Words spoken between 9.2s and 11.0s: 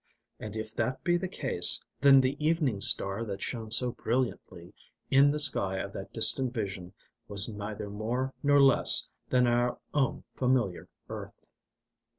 than our own familiar